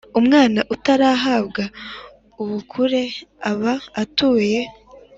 Umwana 0.19 0.59
utarahabwa 0.75 1.63
ubukure 2.41 3.03
aba 3.49 3.73
atuye 4.01 4.61